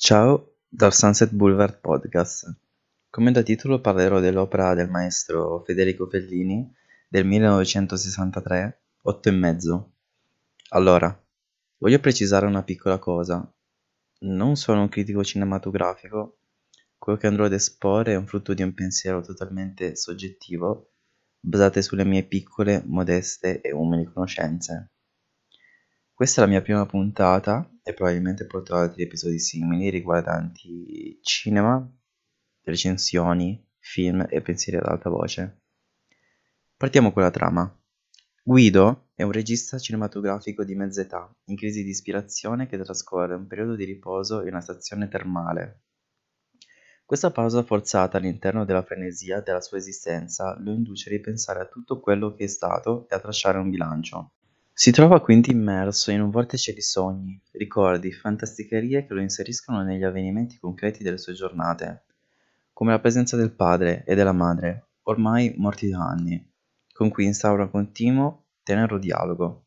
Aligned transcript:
Ciao 0.00 0.58
dal 0.68 0.94
Sunset 0.94 1.32
Boulevard 1.32 1.80
Podcast. 1.80 2.56
Come 3.10 3.32
da 3.32 3.42
titolo 3.42 3.80
parlerò 3.80 4.20
dell'opera 4.20 4.72
del 4.72 4.88
maestro 4.88 5.64
Federico 5.64 6.06
Fellini 6.06 6.72
del 7.08 7.26
1963, 7.26 8.82
Otto 9.02 9.28
e 9.28 9.32
mezzo. 9.32 9.94
Allora, 10.68 11.12
voglio 11.78 11.98
precisare 11.98 12.46
una 12.46 12.62
piccola 12.62 12.98
cosa. 12.98 13.52
Non 14.20 14.54
sono 14.54 14.82
un 14.82 14.88
critico 14.88 15.24
cinematografico, 15.24 16.42
quello 16.96 17.18
che 17.18 17.26
andrò 17.26 17.46
ad 17.46 17.52
esporre 17.52 18.12
è 18.12 18.16
un 18.16 18.28
frutto 18.28 18.54
di 18.54 18.62
un 18.62 18.74
pensiero 18.74 19.20
totalmente 19.20 19.96
soggettivo, 19.96 20.92
basato 21.40 21.82
sulle 21.82 22.04
mie 22.04 22.22
piccole, 22.22 22.84
modeste 22.86 23.60
e 23.60 23.72
umili 23.72 24.04
conoscenze. 24.04 24.92
Questa 26.14 26.40
è 26.40 26.44
la 26.44 26.50
mia 26.50 26.62
prima 26.62 26.86
puntata 26.86 27.68
e 27.88 27.94
probabilmente 27.94 28.44
porterò 28.44 28.80
altri 28.80 29.04
episodi 29.04 29.38
simili 29.38 29.88
riguardanti 29.88 31.18
cinema, 31.22 31.90
recensioni, 32.60 33.66
film 33.78 34.26
e 34.28 34.42
pensieri 34.42 34.76
ad 34.76 34.84
alta 34.84 35.08
voce. 35.08 35.62
Partiamo 36.76 37.12
con 37.12 37.22
la 37.22 37.30
trama. 37.30 37.80
Guido 38.42 39.08
è 39.14 39.22
un 39.22 39.32
regista 39.32 39.78
cinematografico 39.78 40.64
di 40.64 40.74
mezza 40.74 41.00
età, 41.00 41.34
in 41.46 41.56
crisi 41.56 41.82
di 41.82 41.88
ispirazione 41.88 42.66
che 42.66 42.76
trascorre 42.76 43.34
un 43.34 43.46
periodo 43.46 43.74
di 43.74 43.84
riposo 43.84 44.42
in 44.42 44.48
una 44.48 44.60
stazione 44.60 45.08
termale. 45.08 45.84
Questa 47.06 47.30
pausa 47.30 47.62
forzata 47.62 48.18
all'interno 48.18 48.66
della 48.66 48.82
frenesia 48.82 49.40
della 49.40 49.62
sua 49.62 49.78
esistenza 49.78 50.58
lo 50.60 50.72
induce 50.72 51.08
a 51.08 51.12
ripensare 51.12 51.60
a 51.60 51.66
tutto 51.66 52.00
quello 52.00 52.34
che 52.34 52.44
è 52.44 52.48
stato 52.48 53.08
e 53.08 53.14
a 53.14 53.18
tracciare 53.18 53.56
un 53.56 53.70
bilancio. 53.70 54.32
Si 54.80 54.92
trova 54.92 55.20
quindi 55.20 55.50
immerso 55.50 56.12
in 56.12 56.20
un 56.20 56.30
vortice 56.30 56.72
di 56.72 56.82
sogni, 56.82 57.42
ricordi, 57.54 58.12
fantasticherie 58.12 59.04
che 59.04 59.12
lo 59.12 59.20
inseriscono 59.20 59.82
negli 59.82 60.04
avvenimenti 60.04 60.56
concreti 60.60 61.02
delle 61.02 61.18
sue 61.18 61.32
giornate, 61.32 62.04
come 62.72 62.92
la 62.92 63.00
presenza 63.00 63.36
del 63.36 63.50
padre 63.50 64.04
e 64.04 64.14
della 64.14 64.30
madre, 64.30 64.90
ormai 65.02 65.52
morti 65.56 65.88
da 65.88 66.06
anni, 66.06 66.48
con 66.92 67.08
cui 67.08 67.24
instaura 67.24 67.64
un 67.64 67.70
continuo, 67.70 68.44
tenero 68.62 68.98
dialogo, 68.98 69.64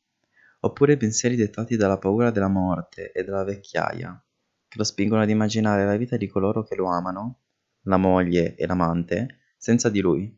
oppure 0.61 0.95
pensieri 0.95 1.35
dettati 1.35 1.75
dalla 1.75 1.97
paura 1.97 2.31
della 2.31 2.47
morte 2.47 3.11
e 3.11 3.25
della 3.25 3.43
vecchiaia, 3.43 4.23
che 4.65 4.77
lo 4.77 4.85
spingono 4.85 5.23
ad 5.23 5.29
immaginare 5.29 5.83
la 5.83 5.97
vita 5.97 6.15
di 6.15 6.27
coloro 6.27 6.63
che 6.63 6.75
lo 6.75 6.87
amano, 6.87 7.39
la 7.81 7.97
moglie 7.97 8.55
e 8.55 8.65
l'amante, 8.65 9.39
senza 9.57 9.89
di 9.89 9.99
lui. 9.99 10.33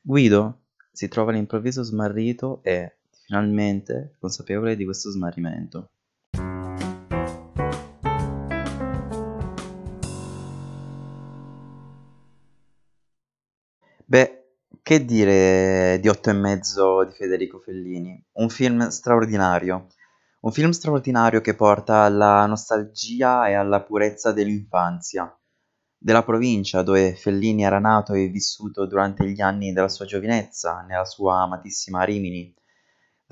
Guido 0.00 0.66
si 0.92 1.08
trova 1.08 1.32
all'improvviso 1.32 1.82
smarrito 1.82 2.62
e, 2.62 2.98
finalmente 3.32 4.16
consapevole 4.20 4.76
di 4.76 4.84
questo 4.84 5.10
smarrimento. 5.10 5.92
Beh, 14.04 14.58
che 14.82 15.04
dire 15.06 15.98
di 15.98 16.08
Otto 16.08 16.28
e 16.28 16.34
mezzo 16.34 17.04
di 17.04 17.12
Federico 17.12 17.58
Fellini? 17.58 18.22
Un 18.32 18.50
film 18.50 18.88
straordinario. 18.88 19.86
Un 20.42 20.52
film 20.52 20.72
straordinario 20.72 21.40
che 21.40 21.54
porta 21.54 22.00
alla 22.00 22.44
nostalgia 22.44 23.48
e 23.48 23.54
alla 23.54 23.80
purezza 23.80 24.32
dell'infanzia, 24.32 25.34
della 25.96 26.22
provincia 26.22 26.82
dove 26.82 27.14
Fellini 27.14 27.64
era 27.64 27.78
nato 27.78 28.12
e 28.12 28.26
vissuto 28.26 28.84
durante 28.84 29.26
gli 29.26 29.40
anni 29.40 29.72
della 29.72 29.88
sua 29.88 30.04
giovinezza, 30.04 30.84
nella 30.86 31.06
sua 31.06 31.40
amatissima 31.42 32.02
Rimini 32.02 32.54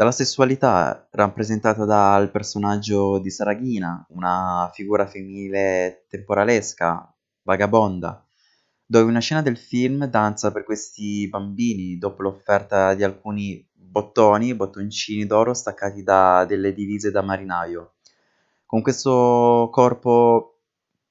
dalla 0.00 0.12
sessualità 0.12 1.06
rappresentata 1.10 1.84
dal 1.84 2.30
personaggio 2.30 3.18
di 3.18 3.28
Saraghina, 3.28 4.06
una 4.12 4.70
figura 4.72 5.06
femminile 5.06 6.06
temporalesca, 6.08 7.14
vagabonda, 7.42 8.26
dove 8.86 9.10
una 9.10 9.20
scena 9.20 9.42
del 9.42 9.58
film 9.58 10.06
danza 10.06 10.52
per 10.52 10.64
questi 10.64 11.28
bambini 11.28 11.98
dopo 11.98 12.22
l'offerta 12.22 12.94
di 12.94 13.04
alcuni 13.04 13.62
bottoni, 13.74 14.54
bottoncini 14.54 15.26
d'oro 15.26 15.52
staccati 15.52 16.02
da 16.02 16.46
delle 16.46 16.72
divise 16.72 17.10
da 17.10 17.20
marinaio, 17.20 17.96
con 18.64 18.80
questo 18.80 19.68
corpo 19.70 20.60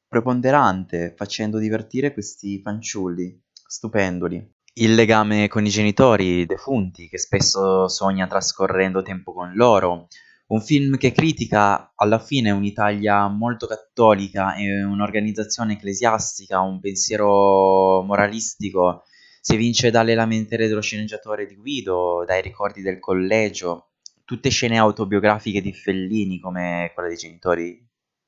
preponderante 0.07 1.13
facendo 1.15 1.59
divertire 1.59 2.11
questi 2.11 2.59
fanciulli, 2.59 3.39
stupendoli 3.67 4.53
il 4.79 4.95
legame 4.95 5.47
con 5.49 5.65
i 5.65 5.69
genitori 5.69 6.45
defunti, 6.45 7.09
che 7.09 7.17
spesso 7.17 7.87
sogna 7.87 8.27
trascorrendo 8.27 9.01
tempo 9.01 9.33
con 9.33 9.53
loro. 9.53 10.07
Un 10.47 10.61
film 10.61 10.97
che 10.97 11.11
critica 11.11 11.91
alla 11.95 12.17
fine 12.17 12.51
un'Italia 12.51 13.27
molto 13.27 13.67
cattolica 13.67 14.55
e 14.55 14.83
un'organizzazione 14.83 15.73
ecclesiastica, 15.73 16.61
un 16.61 16.79
pensiero 16.79 18.01
moralistico. 18.03 19.03
Si 19.41 19.53
evince 19.53 19.91
dalle 19.91 20.15
lamentere 20.15 20.67
dello 20.67 20.81
sceneggiatore 20.81 21.45
di 21.45 21.55
Guido, 21.55 22.23
dai 22.25 22.41
ricordi 22.41 22.81
del 22.81 22.99
collegio, 22.99 23.89
tutte 24.23 24.49
scene 24.49 24.77
autobiografiche 24.77 25.61
di 25.61 25.73
Fellini 25.73 26.39
come 26.39 26.91
quella 26.93 27.09
dei 27.09 27.17
genitori, 27.17 27.85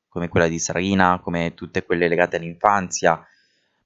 come 0.08 0.28
quella 0.28 0.48
di 0.48 0.60
Sarina, 0.60 1.20
come 1.24 1.54
tutte 1.54 1.86
quelle 1.86 2.08
legate 2.08 2.36
all'infanzia 2.36 3.26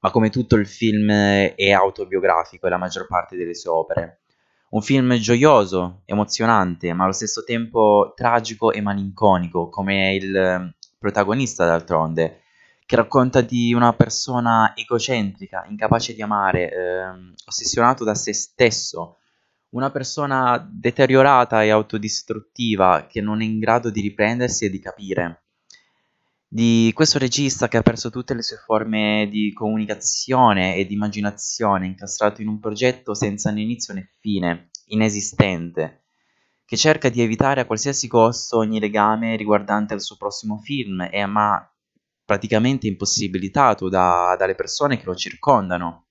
ma 0.06 0.12
come 0.12 0.30
tutto 0.30 0.56
il 0.56 0.68
film 0.68 1.10
è 1.10 1.72
autobiografico 1.72 2.68
e 2.68 2.70
la 2.70 2.78
maggior 2.78 3.08
parte 3.08 3.36
delle 3.36 3.56
sue 3.56 3.72
opere. 3.72 4.20
Un 4.70 4.84
film 4.84 5.16
gioioso, 5.16 6.04
emozionante, 6.06 6.94
ma 6.94 7.06
allo 7.06 7.12
stesso 7.12 7.44
tempo 7.44 8.14
tragico 8.16 8.72
e 8.72 8.82
malinconico, 8.82 9.68
come 9.68 10.14
il 10.14 10.36
eh, 10.36 10.76
protagonista 11.00 11.66
d'altronde, 11.66 12.42
che 12.86 12.96
racconta 12.96 13.42
di 13.42 13.74
una 13.74 13.94
persona 13.94 14.74
egocentrica, 14.76 15.66
incapace 15.68 16.14
di 16.14 16.22
amare, 16.22 16.72
eh, 16.72 17.34
ossessionato 17.48 18.04
da 18.04 18.14
se 18.14 18.32
stesso, 18.32 19.18
una 19.70 19.90
persona 19.90 20.64
deteriorata 20.72 21.64
e 21.64 21.72
autodistruttiva 21.72 23.08
che 23.10 23.22
non 23.22 23.42
è 23.42 23.46
in 23.46 23.58
grado 23.58 23.90
di 23.90 24.02
riprendersi 24.02 24.66
e 24.66 24.70
di 24.70 24.80
capire 24.80 25.45
di 26.56 26.90
questo 26.94 27.20
regista 27.20 27.68
che 27.68 27.76
ha 27.76 27.82
perso 27.82 28.10
tutte 28.10 28.34
le 28.34 28.42
sue 28.42 28.56
forme 28.56 29.28
di 29.30 29.52
comunicazione 29.52 30.78
e 30.78 30.86
di 30.86 30.94
immaginazione, 30.94 31.86
incastrato 31.86 32.42
in 32.42 32.48
un 32.48 32.62
progetto 32.62 33.14
senza 33.14 33.52
né 33.52 33.60
inizio 33.60 33.94
né 33.94 34.14
fine, 34.22 34.70
inesistente, 34.86 36.06
che 36.64 36.78
cerca 36.78 37.10
di 37.10 37.22
evitare 37.22 37.60
a 37.60 37.66
qualsiasi 37.66 38.08
costo 38.08 38.56
ogni 38.56 38.80
legame 38.80 39.36
riguardante 39.36 39.96
il 39.96 40.02
suo 40.02 40.16
prossimo 40.16 40.58
film, 40.60 41.06
e 41.12 41.26
ma 41.26 41.62
praticamente 42.24 42.88
impossibilitato 42.88 43.90
da, 43.90 44.38
dalle 44.40 44.56
persone 44.56 44.98
che 44.98 45.08
lo 45.08 45.16
circondano, 45.16 46.06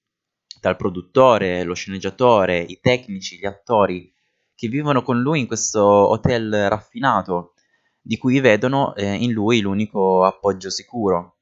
dal 0.61 0.77
produttore, 0.77 1.63
lo 1.63 1.73
sceneggiatore, 1.73 2.59
i 2.59 2.81
tecnici, 2.83 3.39
gli 3.39 3.47
attori, 3.47 4.13
che 4.55 4.69
vivono 4.69 5.01
con 5.01 5.23
lui 5.23 5.41
in 5.41 5.47
questo 5.47 5.83
hotel 5.83 6.69
raffinato 6.69 7.54
di 8.07 8.19
cui 8.19 8.39
vedono 8.41 8.95
eh, 8.95 9.15
in 9.15 9.33
lui 9.33 9.61
l'unico 9.61 10.25
appoggio 10.25 10.69
sicuro. 10.69 11.39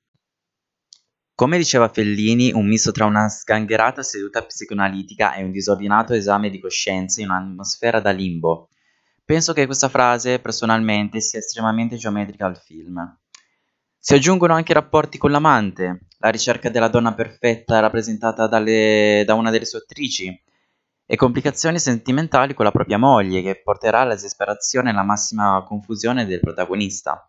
Come 1.34 1.58
diceva 1.58 1.88
Fellini, 1.88 2.52
un 2.52 2.68
misto 2.68 2.92
tra 2.92 3.04
una 3.04 3.28
sgangherata 3.28 4.04
seduta 4.04 4.44
psicoanalitica 4.44 5.34
e 5.34 5.42
un 5.42 5.50
disordinato 5.50 6.14
esame 6.14 6.50
di 6.50 6.60
coscienza 6.60 7.20
in 7.20 7.30
un'atmosfera 7.30 7.98
da 7.98 8.12
limbo. 8.12 8.68
Penso 9.24 9.52
che 9.52 9.66
questa 9.66 9.88
frase 9.88 10.38
personalmente 10.38 11.20
sia 11.20 11.40
estremamente 11.40 11.96
geometrica 11.96 12.46
al 12.46 12.56
film. 12.56 13.18
Si 13.98 14.14
aggiungono 14.14 14.54
anche 14.54 14.70
i 14.70 14.74
rapporti 14.74 15.18
con 15.18 15.32
l'amante, 15.32 16.06
la 16.18 16.28
ricerca 16.28 16.70
della 16.70 16.88
donna 16.88 17.12
perfetta 17.12 17.80
rappresentata 17.80 18.46
dalle, 18.46 19.24
da 19.26 19.34
una 19.34 19.50
delle 19.50 19.64
sue 19.64 19.80
attrici, 19.80 20.40
e 21.06 21.16
complicazioni 21.16 21.78
sentimentali 21.78 22.54
con 22.54 22.64
la 22.64 22.70
propria 22.70 22.98
moglie, 22.98 23.42
che 23.42 23.60
porterà 23.62 24.00
all'esasperazione 24.00 24.88
e 24.88 24.92
alla 24.92 25.02
massima 25.02 25.62
confusione 25.66 26.24
del 26.26 26.40
protagonista. 26.40 27.28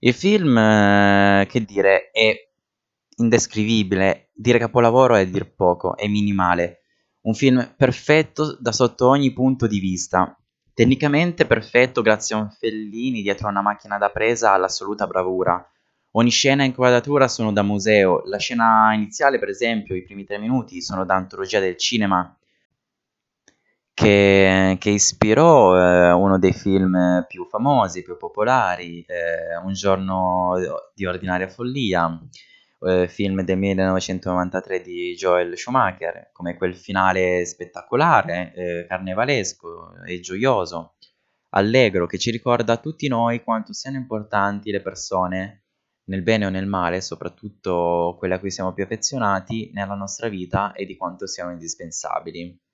Il 0.00 0.14
film, 0.14 0.56
eh, 0.56 1.46
che 1.48 1.64
dire, 1.64 2.10
è 2.12 2.32
indescrivibile, 3.16 4.30
dire 4.32 4.58
capolavoro 4.58 5.16
è 5.16 5.26
dir 5.26 5.52
poco, 5.54 5.96
è 5.96 6.06
minimale. 6.06 6.82
Un 7.22 7.34
film 7.34 7.74
perfetto 7.76 8.56
da 8.60 8.72
sotto 8.72 9.08
ogni 9.08 9.32
punto 9.32 9.66
di 9.66 9.80
vista. 9.80 10.38
Tecnicamente 10.72 11.44
perfetto 11.44 12.02
grazie 12.02 12.36
a 12.36 12.38
un 12.38 12.50
Fellini 12.50 13.22
dietro 13.22 13.48
una 13.48 13.60
macchina 13.62 13.98
da 13.98 14.10
presa 14.10 14.52
all'assoluta 14.52 15.08
bravura. 15.08 15.68
Ogni 16.12 16.30
scena 16.30 16.62
e 16.62 16.66
inquadratura 16.66 17.26
sono 17.26 17.52
da 17.52 17.62
museo. 17.62 18.22
La 18.26 18.38
scena 18.38 18.94
iniziale, 18.94 19.40
per 19.40 19.48
esempio, 19.48 19.96
i 19.96 20.04
primi 20.04 20.24
tre 20.24 20.38
minuti, 20.38 20.80
sono 20.80 21.04
da 21.04 21.16
antologia 21.16 21.58
del 21.58 21.76
cinema 21.76 22.32
che, 23.98 24.76
che 24.78 24.90
ispirò 24.90 25.76
eh, 25.76 26.12
uno 26.12 26.38
dei 26.38 26.52
film 26.52 27.24
più 27.26 27.46
famosi, 27.48 28.04
più 28.04 28.16
popolari, 28.16 29.04
eh, 29.08 29.56
Un 29.56 29.72
giorno 29.72 30.54
di 30.94 31.04
ordinaria 31.04 31.48
follia, 31.48 32.08
eh, 32.80 33.08
film 33.08 33.42
del 33.42 33.58
1993 33.58 34.82
di 34.82 35.14
Joel 35.16 35.58
Schumacher, 35.58 36.30
come 36.32 36.56
quel 36.56 36.76
finale 36.76 37.44
spettacolare, 37.44 38.52
eh, 38.54 38.86
carnevalesco 38.86 40.04
e 40.06 40.20
gioioso, 40.20 40.94
allegro, 41.50 42.06
che 42.06 42.18
ci 42.18 42.30
ricorda 42.30 42.74
a 42.74 42.76
tutti 42.76 43.08
noi 43.08 43.42
quanto 43.42 43.72
siano 43.72 43.96
importanti 43.96 44.70
le 44.70 44.80
persone 44.80 45.64
nel 46.04 46.22
bene 46.22 46.46
o 46.46 46.50
nel 46.50 46.66
male, 46.66 47.00
soprattutto 47.00 48.14
quelle 48.16 48.34
a 48.34 48.38
cui 48.38 48.52
siamo 48.52 48.72
più 48.72 48.84
affezionati, 48.84 49.72
nella 49.74 49.94
nostra 49.94 50.28
vita 50.28 50.72
e 50.72 50.86
di 50.86 50.96
quanto 50.96 51.26
siano 51.26 51.50
indispensabili. 51.50 52.66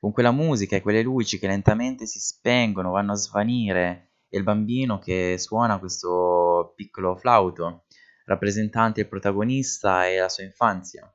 Con 0.00 0.12
quella 0.12 0.30
musica 0.30 0.76
e 0.76 0.82
quelle 0.82 1.02
luci 1.02 1.38
che 1.38 1.46
lentamente 1.46 2.06
si 2.06 2.18
spengono, 2.18 2.90
vanno 2.90 3.12
a 3.12 3.16
svanire, 3.16 4.10
e 4.28 4.38
il 4.38 4.44
bambino 4.44 4.98
che 4.98 5.36
suona 5.38 5.78
questo 5.78 6.72
piccolo 6.74 7.16
flauto, 7.16 7.84
rappresentante 8.26 9.00
il 9.00 9.08
protagonista 9.08 10.06
e 10.06 10.18
la 10.18 10.28
sua 10.28 10.44
infanzia. 10.44 11.10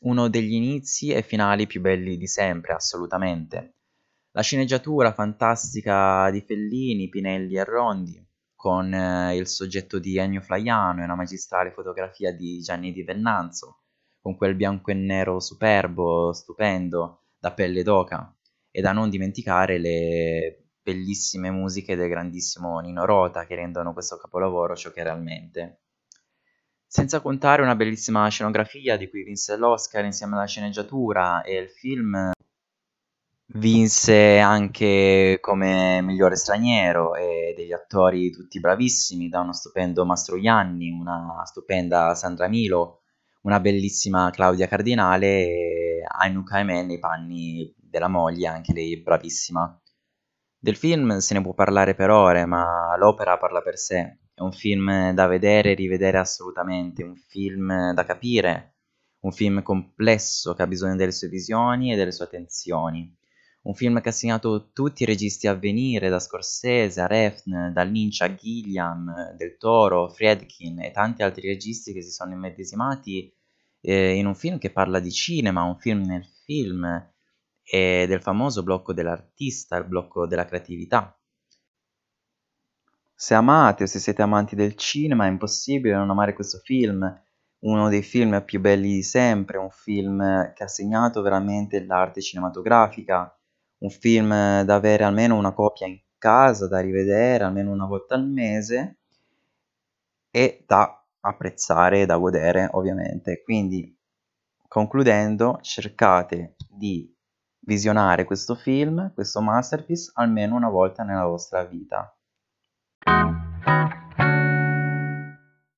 Uno 0.00 0.28
degli 0.28 0.52
inizi 0.52 1.10
e 1.10 1.22
finali 1.22 1.66
più 1.66 1.80
belli 1.80 2.16
di 2.16 2.26
sempre, 2.26 2.72
assolutamente. 2.72 3.74
La 4.32 4.42
sceneggiatura 4.42 5.12
fantastica 5.12 6.30
di 6.30 6.40
Fellini, 6.40 7.08
Pinelli 7.08 7.56
e 7.56 7.64
Rondi, 7.64 8.24
con 8.54 8.92
eh, 8.92 9.36
il 9.36 9.46
soggetto 9.46 9.98
di 9.98 10.18
Ennio 10.18 10.40
Flaiano 10.40 11.00
e 11.00 11.04
una 11.04 11.16
magistrale 11.16 11.72
fotografia 11.72 12.32
di 12.32 12.60
Gianni 12.60 12.92
Di 12.92 13.02
Vennanzo, 13.02 13.82
con 14.20 14.36
quel 14.36 14.54
bianco 14.54 14.90
e 14.90 14.94
nero 14.94 15.40
superbo, 15.40 16.32
stupendo, 16.32 17.22
da 17.38 17.52
pelle 17.52 17.82
d'oca, 17.82 18.34
e 18.70 18.80
da 18.80 18.92
non 18.92 19.10
dimenticare 19.10 19.78
le 19.78 20.64
bellissime 20.82 21.50
musiche 21.50 21.96
del 21.96 22.08
grandissimo 22.08 22.78
Nino 22.80 23.04
Rota 23.04 23.44
che 23.44 23.54
rendono 23.54 23.92
questo 23.92 24.16
capolavoro 24.16 24.74
ciò 24.74 24.90
che 24.90 25.00
è 25.00 25.04
realmente. 25.04 25.80
Senza 26.86 27.20
contare 27.20 27.60
una 27.60 27.76
bellissima 27.76 28.26
scenografia 28.28 28.96
di 28.96 29.10
cui 29.10 29.22
vinse 29.22 29.56
l'Oscar 29.56 30.04
insieme 30.04 30.36
alla 30.36 30.46
sceneggiatura 30.46 31.42
e 31.42 31.56
il 31.56 31.68
film 31.68 32.30
vinse 33.50 34.38
anche 34.38 35.38
come 35.40 36.00
migliore 36.02 36.36
straniero 36.36 37.14
e 37.14 37.54
degli 37.56 37.72
attori 37.72 38.30
tutti 38.30 38.60
bravissimi, 38.60 39.28
da 39.28 39.40
uno 39.40 39.52
stupendo 39.52 40.04
Mastroianni, 40.04 40.90
una 40.90 41.42
stupenda 41.44 42.14
Sandra 42.14 42.48
Milo, 42.48 43.02
una 43.48 43.60
bellissima 43.60 44.28
Claudia 44.30 44.68
Cardinale 44.68 45.26
e 45.26 46.02
Ainuk 46.06 46.52
Aimen 46.52 46.86
nei 46.86 46.98
panni 46.98 47.74
della 47.76 48.08
moglie, 48.08 48.46
anche 48.46 48.74
lei 48.74 49.00
bravissima. 49.00 49.80
Del 50.58 50.76
film 50.76 51.16
se 51.18 51.32
ne 51.32 51.40
può 51.40 51.54
parlare 51.54 51.94
per 51.94 52.10
ore, 52.10 52.44
ma 52.44 52.94
l'opera 52.98 53.38
parla 53.38 53.62
per 53.62 53.78
sé. 53.78 54.18
È 54.34 54.42
un 54.42 54.52
film 54.52 55.12
da 55.12 55.26
vedere 55.26 55.70
e 55.70 55.74
rivedere 55.74 56.18
assolutamente, 56.18 57.02
un 57.02 57.16
film 57.16 57.94
da 57.94 58.04
capire, 58.04 58.74
un 59.20 59.32
film 59.32 59.62
complesso 59.62 60.52
che 60.52 60.62
ha 60.62 60.66
bisogno 60.66 60.96
delle 60.96 61.12
sue 61.12 61.28
visioni 61.28 61.90
e 61.90 61.96
delle 61.96 62.12
sue 62.12 62.26
attenzioni. 62.26 63.16
Un 63.62 63.74
film 63.74 64.00
che 64.02 64.10
ha 64.10 64.12
segnato 64.12 64.70
tutti 64.72 65.04
i 65.04 65.06
registi 65.06 65.46
a 65.46 65.54
venire, 65.54 66.10
da 66.10 66.20
Scorsese 66.20 67.00
a 67.00 67.06
Refn, 67.06 67.72
da 67.72 67.82
Lynch 67.82 68.20
a 68.20 68.34
Gilliam, 68.34 69.34
Del 69.36 69.56
Toro, 69.56 70.08
Friedkin 70.08 70.82
e 70.82 70.90
tanti 70.90 71.22
altri 71.22 71.48
registi 71.48 71.94
che 71.94 72.02
si 72.02 72.10
sono 72.10 72.32
immedesimati 72.32 73.32
eh, 73.80 74.14
in 74.14 74.26
un 74.26 74.34
film 74.34 74.58
che 74.58 74.70
parla 74.70 75.00
di 75.00 75.10
cinema, 75.10 75.62
un 75.62 75.78
film 75.78 76.02
nel 76.02 76.26
film 76.44 77.12
e 77.62 78.06
del 78.08 78.22
famoso 78.22 78.62
blocco 78.62 78.92
dell'artista, 78.92 79.76
il 79.76 79.84
blocco 79.84 80.26
della 80.26 80.46
creatività. 80.46 81.12
Se 83.14 83.34
amate 83.34 83.82
o 83.82 83.86
se 83.86 83.98
siete 83.98 84.22
amanti 84.22 84.54
del 84.54 84.74
cinema 84.74 85.26
è 85.26 85.28
impossibile 85.28 85.96
non 85.96 86.10
amare 86.10 86.34
questo 86.34 86.58
film, 86.58 87.22
uno 87.60 87.88
dei 87.88 88.02
film 88.02 88.42
più 88.44 88.60
belli 88.60 88.94
di 88.94 89.02
sempre, 89.02 89.58
un 89.58 89.70
film 89.70 90.52
che 90.54 90.62
ha 90.62 90.68
segnato 90.68 91.20
veramente 91.22 91.84
l'arte 91.84 92.20
cinematografica, 92.20 93.36
un 93.78 93.90
film 93.90 94.28
da 94.62 94.74
avere 94.74 95.04
almeno 95.04 95.36
una 95.36 95.52
copia 95.52 95.86
in 95.86 95.98
casa, 96.16 96.68
da 96.68 96.80
rivedere 96.80 97.44
almeno 97.44 97.72
una 97.72 97.86
volta 97.86 98.14
al 98.14 98.26
mese 98.26 98.98
e 100.30 100.64
da 100.66 100.97
apprezzare 101.28 102.06
da 102.06 102.16
godere 102.16 102.68
ovviamente. 102.72 103.42
Quindi 103.42 103.96
concludendo 104.66 105.58
cercate 105.62 106.56
di 106.68 107.14
visionare 107.60 108.24
questo 108.24 108.54
film, 108.54 109.12
questo 109.14 109.40
masterpiece 109.40 110.10
almeno 110.14 110.56
una 110.56 110.68
volta 110.70 111.02
nella 111.02 111.26
vostra 111.26 111.64
vita. 111.64 112.12